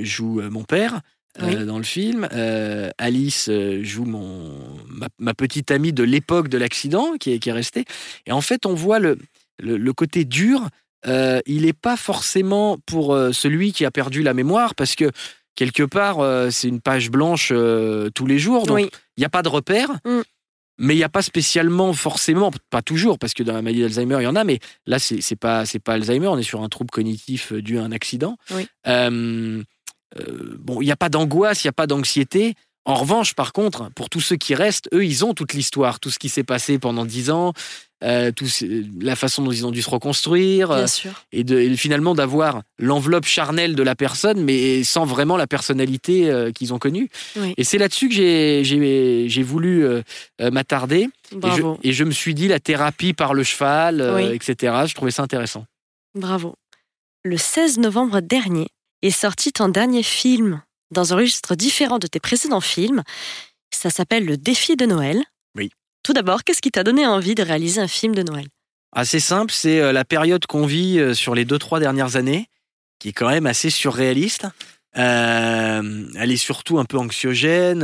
joue 0.00 0.40
mon 0.50 0.64
père. 0.64 1.00
Euh, 1.40 1.64
dans 1.64 1.78
le 1.78 1.84
film, 1.84 2.28
Euh, 2.32 2.90
Alice 2.98 3.48
euh, 3.48 3.82
joue 3.82 4.04
mon 4.04 4.52
ma, 4.88 5.08
ma 5.18 5.32
petite 5.34 5.70
amie 5.70 5.92
de 5.92 6.02
l'époque 6.02 6.48
de 6.48 6.58
l'accident 6.58 7.14
qui 7.18 7.32
est, 7.32 7.38
qui 7.38 7.48
est 7.48 7.52
restée. 7.52 7.84
Et 8.26 8.32
en 8.32 8.40
fait, 8.40 8.66
on 8.66 8.74
voit 8.74 8.98
le, 8.98 9.18
le, 9.58 9.76
le 9.76 9.92
côté 9.92 10.24
dur 10.24 10.68
euh, 11.06 11.40
il 11.46 11.62
n'est 11.62 11.72
pas 11.72 11.96
forcément 11.96 12.78
pour 12.86 13.16
celui 13.32 13.72
qui 13.72 13.84
a 13.84 13.90
perdu 13.90 14.22
la 14.22 14.34
mémoire, 14.34 14.74
parce 14.76 14.94
que 14.94 15.10
quelque 15.56 15.82
part, 15.82 16.18
c'est 16.52 16.68
une 16.68 16.80
page 16.80 17.10
blanche 17.10 17.48
tous 18.14 18.26
les 18.26 18.38
jours, 18.38 18.66
donc 18.66 18.78
il 18.78 18.84
Oui, 18.84 18.90
n'y 19.18 19.24
a 19.24 19.28
pas 19.28 19.42
de 19.42 19.48
repère. 19.48 19.90
Mm. 20.04 20.20
Mais 20.78 20.94
il 20.94 20.98
n'y 20.98 21.04
a 21.04 21.08
pas 21.08 21.22
spécialement 21.22 21.92
forcément, 21.92 22.50
pas 22.70 22.82
toujours, 22.82 23.18
parce 23.18 23.34
que 23.34 23.42
dans 23.42 23.52
la 23.52 23.62
maladie 23.62 23.82
d'Alzheimer, 23.82 24.16
il 24.20 24.24
y 24.24 24.26
en 24.26 24.36
a, 24.36 24.44
mais 24.44 24.58
là, 24.86 24.98
c'est 24.98 25.36
pas, 25.36 25.66
c'est 25.66 25.78
pas 25.78 25.94
Alzheimer, 25.94 26.28
on 26.28 26.38
est 26.38 26.42
sur 26.44 26.62
un 26.62 26.68
trouble 26.68 26.90
cognitif 26.90 27.52
dû 27.52 27.78
à 27.78 27.82
un 27.82 27.92
accident. 27.92 28.36
Oui. 28.54 28.66
Euh, 28.86 29.62
euh, 30.20 30.56
bon, 30.58 30.80
il 30.82 30.86
n'y 30.86 30.92
a 30.92 30.96
pas 30.96 31.08
d'angoisse, 31.08 31.64
il 31.64 31.66
n'y 31.66 31.70
a 31.70 31.72
pas 31.74 31.86
d'anxiété. 31.86 32.54
En 32.84 32.94
revanche, 32.94 33.34
par 33.34 33.52
contre, 33.52 33.90
pour 33.94 34.10
tous 34.10 34.20
ceux 34.20 34.34
qui 34.36 34.56
restent, 34.56 34.88
eux, 34.92 35.04
ils 35.04 35.24
ont 35.24 35.34
toute 35.34 35.52
l'histoire, 35.52 36.00
tout 36.00 36.10
ce 36.10 36.18
qui 36.18 36.28
s'est 36.28 36.42
passé 36.42 36.80
pendant 36.80 37.04
dix 37.04 37.30
ans, 37.30 37.52
euh, 38.02 38.32
tout 38.32 38.46
la 39.00 39.14
façon 39.14 39.44
dont 39.44 39.52
ils 39.52 39.64
ont 39.64 39.70
dû 39.70 39.82
se 39.82 39.88
reconstruire, 39.88 40.72
euh, 40.72 40.78
bien 40.78 40.86
sûr. 40.88 41.12
et, 41.30 41.44
de, 41.44 41.56
et 41.60 41.76
finalement 41.76 42.16
d'avoir 42.16 42.62
l'enveloppe 42.80 43.24
charnelle 43.24 43.76
de 43.76 43.82
la 43.84 43.94
personne, 43.94 44.42
mais 44.42 44.82
sans 44.82 45.04
vraiment 45.04 45.36
la 45.36 45.46
personnalité 45.46 46.28
euh, 46.28 46.50
qu'ils 46.50 46.74
ont 46.74 46.80
connue. 46.80 47.08
Oui. 47.36 47.54
Et 47.56 47.62
c'est 47.62 47.78
là-dessus 47.78 48.08
que 48.08 48.14
j'ai- 48.16 49.42
voulu 49.44 49.84
euh, 49.86 50.02
m'attarder. 50.50 51.08
Et 51.82 51.88
et 51.90 51.92
je 51.92 52.02
me 52.02 52.10
suis 52.10 52.34
dit, 52.34 52.48
la 52.48 52.58
thérapie 52.58 53.12
par 53.14 53.32
le 53.32 53.44
cheval, 53.44 54.12
Oui. 54.16 54.24
etc., 54.34 54.74
je 54.86 54.94
trouvais 54.96 55.12
ça 55.12 55.22
intéressant. 55.22 55.66
Bravo. 56.16 56.56
Le 57.24 57.36
16 57.36 57.78
novembre 57.78 58.18
dernier 58.20 58.66
est 59.02 59.10
sorti 59.10 59.52
ton 59.52 59.68
dernier 59.68 60.02
film 60.02 60.62
dans 60.90 61.12
un 61.12 61.16
registre 61.16 61.54
différent 61.54 61.98
de 61.98 62.06
tes 62.06 62.20
précédents 62.20 62.60
films. 62.60 63.02
Ça 63.70 63.90
s'appelle 63.90 64.24
Le 64.24 64.36
défi 64.36 64.76
de 64.76 64.86
Noël. 64.86 65.22
Oui. 65.56 65.70
Tout 66.02 66.12
d'abord, 66.12 66.44
qu'est-ce 66.44 66.62
qui 66.62 66.70
t'a 66.70 66.84
donné 66.84 67.06
envie 67.06 67.34
de 67.34 67.42
réaliser 67.42 67.80
un 67.80 67.88
film 67.88 68.14
de 68.14 68.22
Noël? 68.22 68.46
Assez 68.92 69.20
simple, 69.20 69.52
c'est 69.52 69.80
euh, 69.80 69.92
la 69.92 70.04
période 70.04 70.44
qu'on 70.46 70.66
vit 70.66 70.98
euh, 70.98 71.14
sur 71.14 71.34
les 71.34 71.44
deux, 71.44 71.58
trois 71.58 71.80
dernières 71.80 72.16
années, 72.16 72.48
qui 72.98 73.08
est 73.08 73.12
quand 73.12 73.30
même 73.30 73.46
assez 73.46 73.70
surréaliste. 73.70 74.46
Euh, 74.98 76.04
elle 76.18 76.30
est 76.30 76.36
surtout 76.36 76.78
un 76.78 76.84
peu 76.84 76.98
anxiogène. 76.98 77.82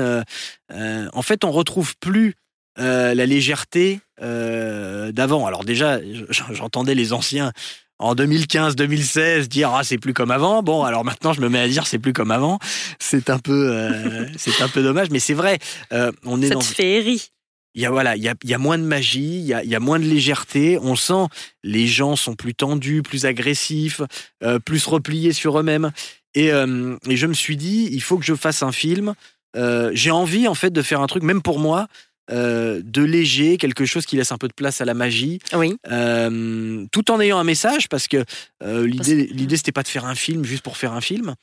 Euh, 0.70 1.08
en 1.12 1.22
fait, 1.22 1.44
on 1.44 1.50
retrouve 1.50 1.96
plus 1.98 2.34
euh, 2.78 3.14
la 3.14 3.26
légèreté 3.26 4.00
d'avant. 4.20 5.46
Alors 5.46 5.64
déjà, 5.64 6.00
j'entendais 6.50 6.94
les 6.94 7.12
anciens 7.12 7.52
en 7.98 8.14
2015-2016 8.14 9.48
dire 9.48 9.72
ah 9.74 9.84
c'est 9.84 9.98
plus 9.98 10.14
comme 10.14 10.30
avant. 10.30 10.62
Bon, 10.62 10.84
alors 10.84 11.04
maintenant 11.04 11.32
je 11.32 11.40
me 11.40 11.48
mets 11.48 11.60
à 11.60 11.68
dire 11.68 11.86
c'est 11.86 11.98
plus 11.98 12.12
comme 12.12 12.30
avant. 12.30 12.58
C'est 12.98 13.30
un 13.30 13.38
peu, 13.38 13.72
euh, 13.72 14.26
c'est 14.36 14.62
un 14.62 14.68
peu 14.68 14.82
dommage, 14.82 15.08
mais 15.10 15.18
c'est 15.18 15.34
vrai. 15.34 15.58
Euh, 15.92 16.12
on 16.24 16.40
est 16.42 16.50
dans 16.50 16.60
Cette 16.60 16.76
féerie. 16.76 17.30
il 17.74 17.82
y 17.82 17.86
a 17.86 17.90
voilà, 17.90 18.16
il 18.16 18.22
y 18.22 18.28
a, 18.28 18.34
il 18.42 18.50
y 18.50 18.54
a 18.54 18.58
moins 18.58 18.78
de 18.78 18.84
magie, 18.84 19.38
il 19.40 19.46
y 19.46 19.54
a, 19.54 19.64
il 19.64 19.70
y 19.70 19.74
a 19.74 19.80
moins 19.80 19.98
de 19.98 20.04
légèreté. 20.04 20.78
On 20.80 20.96
sent 20.96 21.26
les 21.62 21.86
gens 21.86 22.16
sont 22.16 22.34
plus 22.34 22.54
tendus, 22.54 23.02
plus 23.02 23.26
agressifs, 23.26 24.00
euh, 24.42 24.58
plus 24.58 24.86
repliés 24.86 25.32
sur 25.32 25.58
eux-mêmes. 25.58 25.90
Et, 26.34 26.48
et 26.48 27.16
je 27.16 27.26
me 27.26 27.32
suis 27.32 27.56
dit, 27.56 27.88
il 27.90 28.02
faut 28.02 28.16
que 28.16 28.24
je 28.24 28.34
fasse 28.34 28.62
un 28.62 28.70
film. 28.70 29.14
J'ai 29.56 30.10
envie 30.12 30.46
en 30.46 30.54
fait 30.54 30.70
de 30.70 30.82
faire 30.82 31.00
un 31.00 31.08
truc, 31.08 31.24
même 31.24 31.42
pour 31.42 31.58
moi, 31.58 31.88
euh, 32.30 32.80
de 32.84 33.02
léger, 33.02 33.56
quelque 33.56 33.86
chose 33.86 34.06
qui 34.06 34.16
laisse 34.16 34.32
un 34.32 34.38
peu 34.38 34.48
de 34.48 34.52
place 34.52 34.80
à 34.80 34.84
la 34.84 34.94
magie, 34.94 35.38
Oui, 35.54 35.76
euh, 35.90 36.84
tout 36.92 37.10
en 37.10 37.20
ayant 37.20 37.38
un 37.38 37.44
message, 37.44 37.88
parce 37.88 38.06
que 38.06 38.24
euh, 38.62 38.86
l'idée, 38.86 39.26
l'idée 39.32 39.56
c'était 39.56 39.72
pas 39.72 39.82
de 39.82 39.88
faire 39.88 40.04
un 40.04 40.14
film 40.14 40.44
juste 40.44 40.62
pour 40.62 40.76
faire 40.76 40.92
un 40.92 41.00
film. 41.00 41.34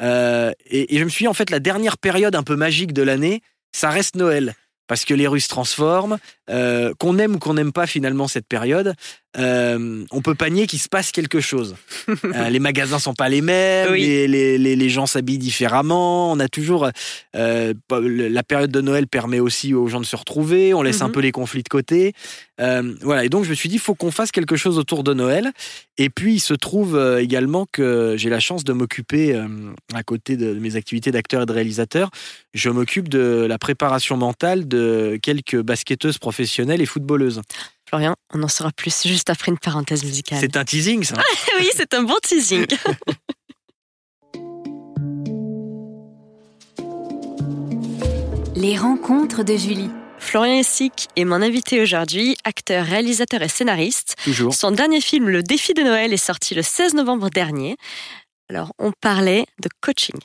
Et, 0.00 0.94
et 0.94 0.98
je 0.98 1.04
me 1.04 1.08
suis 1.08 1.24
dit, 1.24 1.28
en 1.28 1.34
fait, 1.34 1.50
la 1.50 1.58
dernière 1.58 1.98
période 1.98 2.36
un 2.36 2.44
peu 2.44 2.54
magique 2.54 2.92
de 2.92 3.02
l'année, 3.02 3.42
ça 3.72 3.90
reste 3.90 4.14
Noël. 4.14 4.54
Parce 4.86 5.04
que 5.04 5.12
les 5.12 5.26
rues 5.26 5.40
se 5.40 5.48
transforment, 5.48 6.18
euh, 6.50 6.92
qu'on 6.98 7.18
aime 7.18 7.34
ou 7.36 7.38
qu'on 7.38 7.54
n'aime 7.54 7.72
pas 7.72 7.86
finalement 7.86 8.28
cette 8.28 8.46
période, 8.46 8.94
euh, 9.38 10.04
on 10.10 10.22
peut 10.22 10.34
pas 10.34 10.48
nier 10.50 10.66
qu'il 10.66 10.78
se 10.78 10.88
passe 10.88 11.12
quelque 11.12 11.40
chose. 11.40 11.76
Euh, 12.24 12.48
les 12.50 12.58
magasins 12.58 12.98
sont 12.98 13.14
pas 13.14 13.28
les 13.28 13.40
mêmes, 13.42 13.90
Oui. 13.92 14.00
les, 14.00 14.28
les- 14.28 14.58
les- 14.58 14.76
les 14.76 14.88
gens 14.88 15.06
s'habillent 15.06 15.38
différemment. 15.38 16.32
On 16.32 16.40
a 16.40 16.48
toujours 16.48 16.88
euh, 17.36 17.74
la 17.90 18.42
période 18.42 18.70
de 18.70 18.80
Noël 18.80 19.06
permet 19.06 19.40
aussi 19.40 19.74
aux 19.74 19.86
gens 19.88 20.00
de 20.00 20.06
se 20.06 20.16
retrouver. 20.16 20.72
On 20.74 20.82
laisse 20.82 21.02
un 21.02 21.06
Mhm. 21.08 21.12
peu 21.12 21.20
les 21.20 21.32
conflits 21.32 21.62
de 21.62 21.68
côté. 21.68 22.12
Voilà. 22.58 23.24
Et 23.24 23.28
donc 23.28 23.44
je 23.44 23.50
me 23.50 23.54
suis 23.54 23.68
dit, 23.68 23.76
il 23.76 23.80
faut 23.80 23.94
qu'on 23.94 24.10
fasse 24.10 24.32
quelque 24.32 24.56
chose 24.56 24.78
autour 24.78 25.04
de 25.04 25.14
Noël. 25.14 25.52
Et 25.98 26.10
puis 26.10 26.34
il 26.34 26.40
se 26.40 26.54
trouve 26.54 26.98
également 27.20 27.66
que 27.70 28.14
j'ai 28.16 28.30
la 28.30 28.40
chance 28.40 28.64
de 28.64 28.72
m'occuper 28.72 29.38
à 29.94 30.02
côté 30.02 30.36
de 30.36 30.54
mes 30.54 30.76
activités 30.76 31.10
d'acteur 31.10 31.42
et 31.42 31.46
de 31.46 31.52
réalisateur. 31.52 32.10
Je 32.54 32.70
m'occupe 32.70 33.08
de 33.08 33.46
la 33.48 33.58
préparation 33.58 34.16
mentale 34.16 34.66
de 34.66 35.18
quelques 35.22 35.60
basketteuses 35.60 36.18
professionnelles 36.18 36.37
et 36.40 36.86
footballeuses. 36.86 37.40
Florian, 37.88 38.14
on 38.34 38.42
en 38.42 38.48
saura 38.48 38.70
plus 38.72 39.02
juste 39.06 39.30
après 39.30 39.50
une 39.50 39.58
parenthèse 39.58 40.04
musicale. 40.04 40.38
C'est 40.40 40.56
un 40.56 40.64
teasing, 40.64 41.02
ça. 41.04 41.14
oui, 41.58 41.68
c'est 41.74 41.94
un 41.94 42.02
bon 42.02 42.16
teasing. 42.22 42.66
Les 48.56 48.76
rencontres 48.76 49.42
de 49.44 49.56
Julie. 49.56 49.90
Florian 50.18 50.54
Essic 50.58 51.08
est 51.16 51.24
mon 51.24 51.40
invité 51.42 51.80
aujourd'hui, 51.80 52.36
acteur, 52.44 52.84
réalisateur 52.84 53.40
et 53.42 53.48
scénariste. 53.48 54.16
Toujours. 54.24 54.52
Son 54.52 54.72
dernier 54.72 55.00
film, 55.00 55.28
Le 55.28 55.42
défi 55.44 55.74
de 55.74 55.82
Noël, 55.82 56.12
est 56.12 56.16
sorti 56.16 56.54
le 56.54 56.62
16 56.62 56.94
novembre 56.94 57.30
dernier. 57.30 57.76
Alors, 58.50 58.72
on 58.78 58.92
parlait 59.00 59.46
de 59.62 59.68
coaching. 59.80 60.16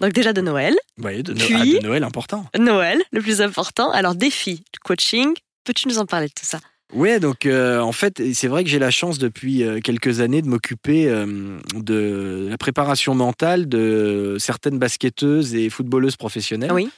Donc 0.00 0.12
déjà 0.12 0.32
de 0.32 0.40
Noël. 0.40 0.76
Voyez, 0.98 1.22
de, 1.22 1.32
No- 1.32 1.44
Puis- 1.44 1.76
ah, 1.78 1.80
de 1.80 1.86
Noël 1.86 2.02
important. 2.04 2.44
Noël, 2.58 3.00
le 3.12 3.22
plus 3.22 3.40
important. 3.40 3.90
Alors, 3.92 4.14
défi, 4.14 4.64
coaching. 4.84 5.32
Peux-tu 5.66 5.88
nous 5.88 5.98
en 5.98 6.06
parler 6.06 6.28
de 6.28 6.32
tout 6.32 6.46
ça? 6.46 6.60
Ouais, 6.94 7.18
donc 7.18 7.44
euh, 7.46 7.80
en 7.80 7.90
fait, 7.90 8.22
c'est 8.32 8.46
vrai 8.46 8.62
que 8.62 8.70
j'ai 8.70 8.78
la 8.78 8.92
chance 8.92 9.18
depuis 9.18 9.64
euh, 9.64 9.80
quelques 9.80 10.20
années 10.20 10.40
de 10.40 10.46
m'occuper 10.48 11.08
euh, 11.08 11.58
de 11.74 12.46
la 12.48 12.56
préparation 12.56 13.14
mentale 13.16 13.68
de 13.68 14.36
certaines 14.38 14.78
basketteuses 14.78 15.54
et 15.56 15.68
footballeuses 15.68 16.16
professionnelles. 16.16 16.70
Oui. 16.72 16.88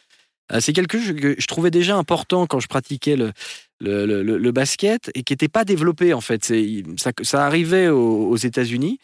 Euh, 0.52 0.60
c'est 0.60 0.74
quelque 0.74 0.98
chose 0.98 1.14
que 1.18 1.34
je 1.38 1.46
trouvais 1.46 1.70
déjà 1.70 1.96
important 1.96 2.46
quand 2.46 2.60
je 2.60 2.68
pratiquais 2.68 3.16
le, 3.16 3.32
le, 3.80 4.04
le- 4.06 4.22
le- 4.22 4.36
le 4.38 4.52
basket 4.52 5.10
et 5.14 5.22
qui 5.22 5.32
n'était 5.32 5.48
pas 5.48 5.64
développé 5.64 6.12
en 6.12 6.20
fait. 6.20 6.44
C'est- 6.44 6.84
Ça, 6.98 7.12
ça 7.22 7.46
arrivait 7.46 7.88
aux, 7.88 8.28
aux 8.28 8.36
États-Unis, 8.36 8.98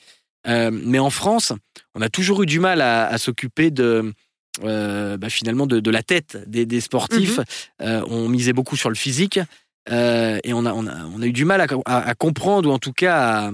mais 0.47 0.99
en 0.99 1.11
France, 1.11 1.53
on 1.95 2.03
a 2.03 2.11
toujours 2.11 2.43
eu 2.43 2.47
du 2.47 2.61
mal 2.61 2.83
à, 2.83 3.07
à 3.07 3.17
s'occuper 3.19 3.71
de. 3.71 4.13
Euh, 4.63 5.17
bah, 5.17 5.31
finalement 5.31 5.67
de, 5.67 5.81
de 5.81 5.91
la 5.91 6.03
tête 6.03 6.37
des, 6.47 6.65
des 6.67 6.81
sportifs. 6.81 7.41
Euh, 7.83 8.05
on 8.09 8.29
misait 8.29 8.53
beaucoup 8.53 8.77
sur 8.77 8.89
le 8.89 8.95
physique 8.95 9.41
euh, 9.91 10.39
et 10.45 10.53
on 10.53 10.65
a, 10.65 10.73
on, 10.73 10.87
a, 10.87 11.05
on 11.07 11.21
a 11.23 11.27
eu 11.27 11.33
du 11.33 11.45
mal 11.45 11.61
à, 11.61 11.67
à- 11.87 12.09
à 12.09 12.15
comprendre 12.15 12.69
ou 12.69 12.73
en 12.73 12.79
tout 12.79 12.93
cas 12.93 13.51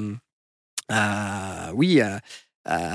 à, 0.89 1.69
à- 1.69 1.73
oui 1.75 2.01
à, 2.01 2.21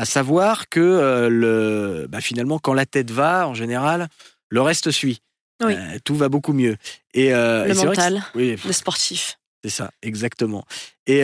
savoir 0.05 0.69
que 0.69 0.79
euh, 0.79 1.27
le, 1.29 2.07
bah, 2.07 2.21
finalement 2.21 2.59
quand 2.59 2.73
la 2.73 2.85
tête 2.85 3.09
va 3.11 3.47
en 3.47 3.53
général 3.53 4.07
le 4.49 4.61
reste 4.61 4.91
suit. 4.91 5.21
Oui. 5.63 5.73
Tout 6.03 6.15
va 6.15 6.29
beaucoup 6.29 6.53
mieux. 6.53 6.75
Et, 7.13 7.31
Le 7.31 7.69
et 7.69 7.73
mental. 7.73 8.21
oui, 8.35 8.57
Le 8.65 8.73
sportif. 8.73 9.39
c'est 9.63 9.69
ça, 9.71 9.89
exactement. 10.01 10.65
Et, 11.07 11.21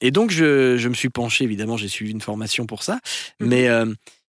et 0.00 0.10
donc, 0.10 0.30
je, 0.32 0.76
je 0.76 0.88
me 0.88 0.94
suis 0.94 1.08
penché, 1.08 1.44
évidemment, 1.44 1.76
j'ai 1.76 1.86
suivi 1.88 2.10
une 2.10 2.20
formation 2.20 2.66
pour 2.66 2.82
ça, 2.82 2.98
Mhm. 3.40 3.48
mais 3.48 3.68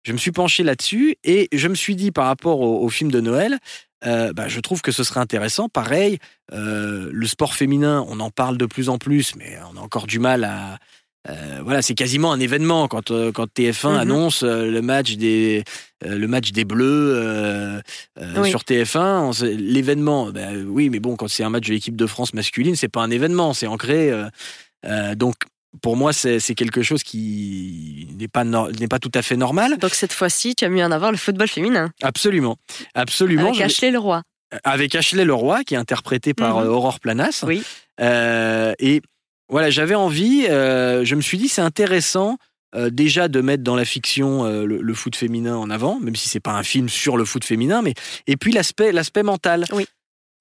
je 0.03 0.13
me 0.13 0.17
suis 0.17 0.31
penché 0.31 0.63
là-dessus 0.63 1.15
et 1.24 1.48
je 1.53 1.67
me 1.67 1.75
suis 1.75 1.96
dit, 1.96 2.12
par 2.12 2.25
rapport 2.25 2.60
au, 2.62 2.84
au 2.84 2.89
film 2.89 3.12
de 3.12 3.22
Noël, 3.22 3.58
euh, 4.05 4.34
bah, 4.34 4.48
je 4.48 4.60
trouve 4.60 4.81
que 4.81 4.91
ce 4.91 5.03
serait 5.03 5.20
intéressant. 5.20 5.70
Pareil, 5.70 6.17
euh, 6.53 7.10
le 7.13 7.27
sport 7.27 7.53
féminin, 7.53 8.03
on 8.10 8.20
en 8.20 8.31
parle 8.31 8.58
de 8.58 8.65
plus 8.65 8.89
en 8.89 8.98
plus, 8.98 9.36
mais 9.36 9.58
on 9.74 9.77
a 9.77 9.81
encore 9.81 10.08
du 10.08 10.17
mal 10.20 10.43
à. 10.43 10.79
euh, 11.29 11.60
voilà, 11.63 11.84
c'est 11.84 11.93
quasiment 11.93 12.31
un 12.34 12.39
événement 12.39 12.88
quand, 12.88 13.12
quand 13.31 13.46
TF1 13.53 13.91
Mhm. 13.91 13.98
annonce 14.00 14.41
le 14.43 14.81
match 14.81 15.17
des 15.17 15.63
le 16.03 16.25
match 16.25 16.51
des 16.51 16.65
Bleus 16.65 17.79
Oui. 18.38 18.50
sur 18.50 18.63
TF1. 18.63 19.22
on 19.27 19.34
sait- 19.34 19.53
L'événement, 19.53 20.31
ben 20.31 20.65
oui, 20.67 20.89
mais 20.89 21.00
bon, 21.00 21.15
quand 21.15 21.27
c'est 21.27 21.43
un 21.43 21.51
match 21.51 21.67
de 21.67 21.74
l'équipe 21.74 21.96
de 21.96 22.08
France 22.08 22.34
masculine, 22.34 22.75
c'est 22.75 22.88
pas 22.89 23.01
un 23.03 23.12
événement, 23.12 23.53
c'est 23.53 23.67
ancré. 23.67 24.12
donc, 25.15 25.36
pour 25.82 25.96
moi, 25.96 26.12
c'est 26.13 26.40
quelque 26.56 26.84
chose 26.84 27.01
qui 27.04 28.08
n'est 28.20 28.28
pas 28.28 28.44
pas 28.90 29.00
tout 29.00 29.12
à 29.13 29.22
fait 29.22 29.38
normal. 29.38 29.78
Donc 29.78 29.94
cette 29.94 30.13
fois-ci, 30.13 30.54
tu 30.56 30.66
as 30.66 30.70
mis 30.70 30.84
en 30.84 30.92
avant 30.92 31.12
le 31.12 31.18
football 31.18 31.48
féminin. 31.48 31.92
Absolument, 32.01 32.58
absolument. 32.94 33.50
Avec 33.50 33.62
Ashley 33.62 33.92
Leroy. 33.92 34.22
avec 34.66 34.96
Ashley 34.96 35.24
Leroy, 35.24 35.63
qui 35.63 35.75
est 35.75 35.78
interprétée 35.78 36.34
par 36.34 36.58
Mhm. 36.60 36.66
euh, 36.66 36.70
Aurore 36.72 37.00
Planas. 37.00 37.44
Oui. 37.48 37.63
Euh, 38.01 38.74
et 38.80 39.01
voilà, 39.48 39.70
j'avais 39.70 39.96
envie, 39.96 40.46
euh, 40.50 41.06
je 41.06 41.16
me 41.16 41.22
suis 41.22 41.38
dit, 41.38 41.48
c'est 41.48 41.62
intéressant 41.62 42.38
euh, 42.75 42.90
déjà 42.90 43.28
de 43.28 43.42
mettre 43.42 43.63
dans 43.63 43.75
la 43.75 43.84
fiction 43.86 44.46
euh, 44.46 44.66
le, 44.66 44.82
le 44.82 44.94
foot 44.94 45.16
féminin 45.16 45.56
en 45.58 45.70
avant, 45.70 46.00
même 46.00 46.16
si 46.16 46.30
c'est 46.30 46.40
pas 46.40 46.51
un 46.54 46.63
film 46.63 46.88
sur 46.90 47.18
le 47.18 47.25
foot 47.25 47.44
féminin, 47.44 47.82
mais 47.82 47.94
et 48.28 48.38
puis 48.38 48.51
l'aspect 48.54 48.92
l'aspect 48.94 49.24
mental. 49.24 49.66
Oui. 49.74 49.86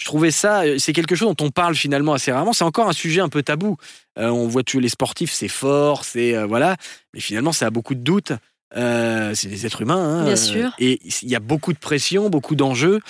Je 0.01 0.07
trouvais 0.07 0.31
ça, 0.31 0.63
euh, 0.63 0.79
c'est 0.79 0.95
quelque 0.95 1.15
chose 1.15 1.29
dont 1.37 1.45
on 1.45 1.51
parle 1.51 1.75
finalement 1.75 2.15
assez 2.15 2.33
rarement. 2.33 2.55
C'est 2.55 2.65
encore 2.65 2.89
un 2.89 2.95
sujet 2.95 3.21
un 3.21 3.29
peu 3.29 3.43
tabou. 3.43 3.77
Euh, 4.19 4.29
on 4.31 4.49
voit 4.49 4.63
tous 4.63 4.81
les 4.81 4.89
sportifs, 4.89 5.31
c'est 5.33 5.47
fort, 5.49 6.05
c'est 6.07 6.35
euh, 6.35 6.47
voilà, 6.47 6.77
mais 7.13 7.21
finalement 7.21 7.53
ça 7.53 7.67
a 7.67 7.71
beaucoup 7.71 7.95
de 7.95 8.01
doutes. 8.01 8.33
Euh, 8.77 9.35
c'est 9.35 9.49
des 9.49 9.67
êtres 9.67 9.83
humains. 9.83 10.21
hein, 10.21 10.25
Bien 10.25 10.37
sûr. 10.37 10.71
Et 10.79 11.01
il 11.23 11.29
y 11.29 11.35
a 11.37 11.41
beaucoup 11.41 11.73
de 11.75 11.79
pression, 11.79 12.31
beaucoup 12.31 12.55
d'enjeux. 12.55 13.01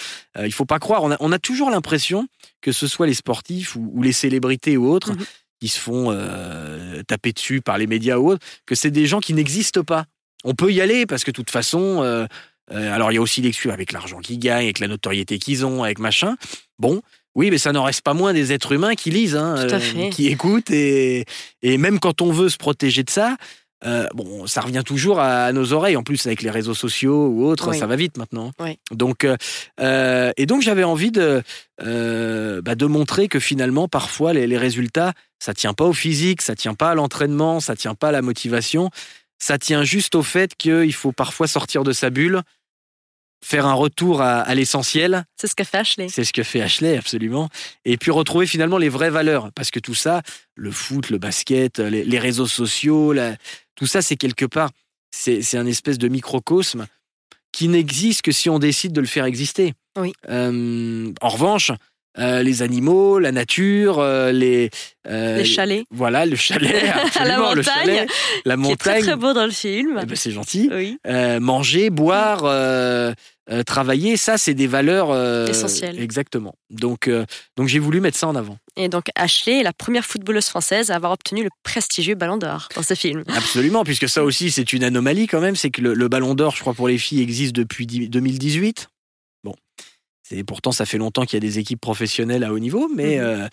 Il 0.42 0.52
faut 0.52 0.64
pas 0.64 0.78
croire. 0.80 1.02
On 1.04 1.12
a, 1.12 1.16
on 1.20 1.30
a 1.32 1.38
toujours 1.38 1.70
l'impression 1.70 2.26
que 2.60 2.72
ce 2.72 2.86
soit 2.88 3.06
les 3.06 3.14
sportifs 3.14 3.76
ou, 3.76 3.90
ou 3.94 4.02
les 4.02 4.12
célébrités 4.12 4.76
ou 4.76 4.88
autres 4.90 5.12
Mhm. 5.12 5.24
qui 5.60 5.68
se 5.68 5.78
font 5.78 6.06
taper 7.06 7.32
dessus 7.32 7.60
par 7.60 7.78
les 7.78 7.86
médias 7.86 8.16
ou 8.16 8.30
autres, 8.32 8.44
que 8.66 8.74
c'est 8.74 8.90
des 8.90 9.06
gens 9.06 9.20
qui 9.20 9.34
n'existent 9.34 9.84
pas. 9.84 10.06
On 10.44 10.54
peut 10.54 10.72
y 10.72 10.80
aller 10.80 11.04
parce 11.06 11.22
que 11.24 11.30
de 11.30 11.36
toute 11.36 11.50
façon, 11.50 12.26
euh, 12.72 12.76
euh, 12.76 12.94
alors 12.94 13.10
il 13.12 13.16
y 13.16 13.18
a 13.18 13.20
aussi 13.20 13.40
l'excuse 13.42 13.70
avec 13.70 13.92
l'argent 13.92 14.18
qu'ils 14.20 14.38
gagnent, 14.38 14.64
avec 14.64 14.78
la 14.80 14.88
notoriété 14.88 15.38
qu'ils 15.38 15.64
ont, 15.66 15.82
avec 15.82 15.98
machin. 15.98 16.36
Bon, 16.78 17.02
oui, 17.34 17.50
mais 17.50 17.58
ça 17.58 17.72
n'en 17.72 17.84
reste 17.84 18.02
pas 18.02 18.14
moins 18.14 18.32
des 18.32 18.52
êtres 18.52 18.72
humains 18.72 18.94
qui 18.94 19.10
lisent, 19.10 19.36
hein, 19.36 19.68
fait. 19.78 20.10
qui 20.10 20.28
écoutent 20.28 20.70
et, 20.70 21.24
et 21.62 21.78
même 21.78 21.98
quand 22.00 22.22
on 22.22 22.32
veut 22.32 22.48
se 22.48 22.56
protéger 22.56 23.02
de 23.04 23.10
ça. 23.10 23.36
euh, 23.86 24.06
bon, 24.14 24.46
ça 24.46 24.60
revient 24.60 24.82
toujours 24.84 25.20
à 25.20 25.52
nos 25.52 25.72
oreilles. 25.72 25.96
En 25.96 26.02
plus, 26.02 26.26
avec 26.26 26.42
les 26.42 26.50
réseaux 26.50 26.74
sociaux 26.74 27.28
ou 27.28 27.46
autres, 27.46 27.70
Oui. 27.70 27.78
ça 27.78 27.86
va 27.86 27.96
vite 27.96 28.18
maintenant. 28.18 28.52
Oui. 28.60 28.78
Donc, 28.90 29.24
euh, 29.24 29.36
euh, 29.80 30.32
et 30.36 30.44
donc 30.46 30.60
j'avais 30.62 30.84
envie 30.84 31.10
de, 31.12 31.42
euh, 31.82 32.60
bah, 32.62 32.74
de 32.74 32.86
montrer 32.86 33.28
que 33.28 33.40
finalement, 33.40 33.88
parfois, 33.88 34.32
les, 34.32 34.46
les 34.46 34.58
résultats, 34.58 35.12
ça 35.38 35.54
tient 35.54 35.72
pas 35.72 35.84
au 35.84 35.92
physique, 35.92 36.42
ça 36.42 36.54
tient 36.54 36.74
pas 36.74 36.90
à 36.90 36.94
l'entraînement, 36.94 37.60
ça 37.60 37.74
tient 37.76 37.94
pas 37.94 38.08
à 38.08 38.12
la 38.12 38.22
motivation, 38.22 38.90
ça 39.38 39.56
tient 39.56 39.84
juste 39.84 40.14
au 40.14 40.22
fait 40.22 40.54
qu'il 40.56 40.92
faut 40.92 41.12
parfois 41.12 41.46
sortir 41.46 41.82
de 41.84 41.92
sa 41.92 42.10
bulle, 42.10 42.42
faire 43.42 43.66
un 43.66 43.74
retour 43.74 44.20
à, 44.20 44.40
à 44.40 44.54
l'essentiel. 44.54 45.24
C'est 45.40 45.46
ce 45.46 45.54
qu'a 45.54 45.64
fait 45.64 45.78
Ashley. 45.78 46.08
C'est 46.08 46.24
ce 46.24 46.32
que 46.32 46.42
fait 46.42 46.60
Ashley, 46.60 46.96
absolument. 46.96 47.48
Et 47.84 47.96
puis 47.96 48.10
retrouver 48.10 48.46
finalement 48.46 48.78
les 48.78 48.88
vraies 48.88 49.10
valeurs. 49.10 49.50
Parce 49.54 49.70
que 49.70 49.80
tout 49.80 49.94
ça, 49.94 50.22
le 50.56 50.70
foot, 50.70 51.10
le 51.10 51.18
basket, 51.18 51.78
les, 51.78 52.04
les 52.04 52.18
réseaux 52.18 52.46
sociaux, 52.46 53.12
la- 53.12 53.36
tout 53.76 53.86
ça, 53.86 54.02
c'est 54.02 54.16
quelque 54.16 54.44
part, 54.44 54.70
c'est 55.10 55.40
c'est 55.42 55.56
un 55.56 55.66
espèce 55.66 55.98
de 55.98 56.08
microcosme 56.08 56.86
qui 57.52 57.68
n'existe 57.68 58.22
que 58.22 58.30
si 58.32 58.48
on 58.50 58.58
décide 58.58 58.92
de 58.92 59.00
le 59.00 59.06
faire 59.06 59.24
exister. 59.24 59.72
Oui. 59.98 60.12
Euh, 60.28 61.12
en 61.20 61.28
revanche, 61.28 61.72
euh, 62.18 62.42
les 62.42 62.62
animaux, 62.62 63.18
la 63.18 63.30
nature, 63.32 63.98
euh, 64.00 64.32
les, 64.32 64.70
euh, 65.08 65.38
Les 65.38 65.44
chalets. 65.44 65.84
Voilà, 65.90 66.26
le 66.26 66.36
chalet, 66.36 66.82
la 66.84 67.02
absolument, 67.04 67.50
le 67.50 67.56
montagne, 67.62 67.64
chalet, 67.86 68.08
la 68.44 68.56
qui 68.56 68.62
est 68.72 68.76
très 68.76 68.90
montagne. 68.92 69.02
très 69.04 69.16
beau 69.16 69.32
dans 69.32 69.44
le 69.46 69.52
film. 69.52 69.98
Eh 70.02 70.06
ben, 70.06 70.16
c'est 70.16 70.32
gentil. 70.32 70.68
Oui. 70.72 70.98
Manger, 71.40 71.90
boire, 71.90 72.42
travailler, 73.66 74.16
ça, 74.16 74.38
c'est 74.38 74.54
des 74.54 74.66
valeurs 74.66 75.10
Essentielles. 75.48 76.00
Exactement. 76.00 76.54
Donc, 76.70 77.10
donc 77.56 77.68
j'ai 77.68 77.78
voulu 77.78 78.00
mettre 78.00 78.18
ça 78.18 78.28
en 78.28 78.36
avant. 78.36 78.58
Et 78.76 78.88
donc 78.88 79.06
Ashley 79.16 79.60
est 79.60 79.62
la 79.62 79.72
première 79.72 80.04
footballeuse 80.04 80.46
française 80.46 80.90
à 80.90 80.96
avoir 80.96 81.12
obtenu 81.12 81.42
le 81.42 81.50
prestigieux 81.64 82.14
Ballon 82.14 82.36
d'Or 82.36 82.68
dans 82.76 82.82
ce 82.82 82.94
film. 82.94 83.24
Absolument, 83.36 83.84
puisque 83.84 84.08
ça 84.08 84.22
aussi, 84.24 84.50
c'est 84.50 84.72
une 84.72 84.84
anomalie 84.84 85.26
quand 85.26 85.40
même. 85.40 85.56
C'est 85.56 85.70
que 85.70 85.80
le, 85.82 85.94
le 85.94 86.08
Ballon 86.08 86.34
d'Or, 86.34 86.54
je 86.56 86.60
crois, 86.60 86.74
pour 86.74 86.88
les 86.88 86.98
filles, 86.98 87.22
existe 87.22 87.54
depuis 87.54 87.86
dix- 87.86 88.08
2018. 88.08 88.88
C'est 90.30 90.44
pourtant 90.44 90.70
ça 90.70 90.86
fait 90.86 90.96
longtemps 90.98 91.24
qu'il 91.24 91.34
y 91.34 91.36
a 91.38 91.40
des 91.48 91.58
équipes 91.58 91.80
professionnelles 91.80 92.44
à 92.44 92.52
haut 92.52 92.58
niveau, 92.60 92.88
mais 92.94 93.16
Mhm. 93.18 93.24
euh, 93.24 93.48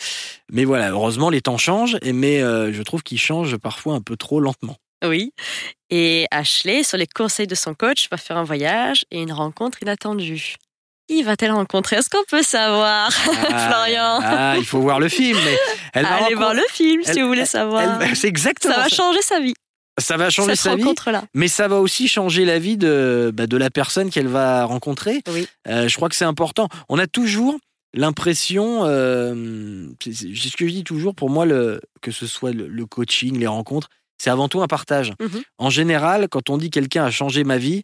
mais 0.52 0.64
voilà, 0.64 0.92
heureusement 0.92 1.30
les 1.32 1.42
temps 1.42 1.58
changent, 1.58 1.98
et 2.04 2.14
mais 2.14 2.42
euh, 2.44 2.72
je 2.72 2.84
trouve 2.84 3.02
qu'ils 3.02 3.20
changent 3.20 3.58
parfois 3.58 3.96
un 3.96 4.02
peu 4.02 4.16
trop 4.16 4.40
lentement. 4.40 4.76
Oui. 5.06 5.32
Et 5.90 6.26
Ashley, 6.32 6.84
sur 6.84 6.98
les 6.98 7.08
conseils 7.08 7.48
de 7.48 7.56
son 7.56 7.74
coach, 7.74 8.08
va 8.12 8.18
faire 8.18 8.38
un 8.38 8.44
voyage 8.44 9.06
et 9.12 9.20
une 9.22 9.32
rencontre 9.32 9.82
inattendue. 9.82 10.56
Qui 11.10 11.24
va-t-elle 11.24 11.52
rencontrer? 11.52 11.96
Est-ce 11.96 12.10
qu'on 12.10 12.24
peut 12.30 12.44
savoir? 12.44 13.12
Florian 13.14 14.20
ah, 14.22 14.56
il 14.58 14.66
faut 14.66 14.80
voir 14.82 15.00
le 15.00 15.08
film. 15.08 15.38
Mais 15.46 15.58
elle 15.94 16.04
va 16.04 16.26
Allez 16.26 16.36
voir 16.36 16.54
le 16.54 16.64
film 16.72 17.02
si 17.04 17.12
elle- 17.12 17.22
vous 17.22 17.28
voulez 17.28 17.46
savoir. 17.46 18.00
c'est 18.16 18.28
exactement 18.28 18.74
ça 18.76 18.82
va 18.82 18.90
changer 18.90 19.22
sa 19.22 19.40
vie, 19.40 19.54
Ça 20.00 20.16
va 20.18 20.30
changer 20.30 20.56
sa 20.56 20.76
vie. 20.76 20.84
Mais 21.34 21.48
ça 21.48 21.68
va 21.68 21.80
aussi 21.80 22.08
changer 22.08 22.46
la 22.46 22.60
vie 22.60 22.78
de, 22.78 23.32
bah, 23.34 23.48
de 23.48 23.58
la 23.58 23.70
personne 23.70 24.10
qu'elle 24.10 24.28
va 24.28 24.66
rencontrer. 24.66 25.22
Oui. 25.28 25.48
Euh, 25.68 25.88
je 25.88 25.96
crois 25.96 26.10
que 26.10 26.16
c'est 26.16 26.26
important. 26.26 26.70
On 26.88 27.00
a 27.00 27.08
toujours, 27.08 27.58
l'impression, 27.94 28.86
euh, 28.86 29.88
c'est 30.04 30.12
ce 30.14 30.56
que 30.56 30.68
je 30.68 30.74
dis 30.74 30.84
toujours, 30.84 31.16
pour 31.16 31.30
moi, 31.30 31.46
le, 31.46 31.82
que 32.02 32.12
ce 32.12 32.28
soit 32.28 32.52
le, 32.52 32.68
le 32.68 32.86
coaching, 32.86 33.40
les 33.40 33.48
rencontres, 33.48 33.90
c'est 34.18 34.30
avant 34.30 34.48
tout 34.48 34.62
un 34.62 34.68
partage. 34.68 35.14
Mhm. 35.20 35.42
En 35.58 35.70
général, 35.70 36.28
quand 36.30 36.50
on 36.50 36.58
dit 36.58 36.70
quelqu'un 36.70 37.06
a 37.06 37.12
changé 37.12 37.44
ma 37.44 37.58
vie, 37.58 37.84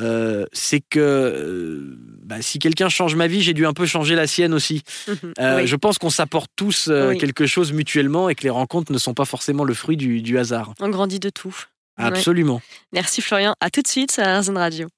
euh, 0.00 0.46
c'est 0.52 0.80
que 0.80 0.98
euh, 1.00 1.96
bah, 2.22 2.40
si 2.40 2.58
quelqu'un 2.58 2.88
change 2.88 3.14
ma 3.14 3.26
vie, 3.26 3.42
j'ai 3.42 3.52
dû 3.54 3.66
un 3.66 3.72
peu 3.72 3.86
changer 3.86 4.14
la 4.14 4.26
sienne 4.26 4.54
aussi. 4.54 4.82
Mhm. 5.08 5.16
Euh, 5.38 5.56
Oui. 5.58 5.66
Je 5.66 5.76
pense 5.76 5.98
qu'on 5.98 6.10
s'apporte 6.10 6.50
tous 6.56 6.88
Oui. 6.92 7.18
quelque 7.18 7.46
chose 7.46 7.72
mutuellement 7.72 8.28
et 8.28 8.34
que 8.34 8.42
les 8.42 8.50
rencontres 8.50 8.92
ne 8.92 8.98
sont 8.98 9.14
pas 9.14 9.24
forcément 9.26 9.64
le 9.64 9.74
fruit 9.74 9.96
du, 9.96 10.22
du 10.22 10.38
hasard. 10.38 10.72
On 10.80 10.88
grandit 10.88 11.20
de 11.20 11.30
tout. 11.30 11.54
Ouais. 11.98 12.04
Absolument. 12.04 12.62
Merci 12.92 13.20
Florian. 13.20 13.54
À 13.60 13.68
tout 13.70 13.82
de 13.82 13.88
suite 13.88 14.10
sur 14.12 14.24
RZN 14.24 14.56
Radio. 14.56 14.88